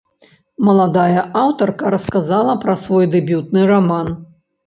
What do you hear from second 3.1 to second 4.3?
дэбютны раман.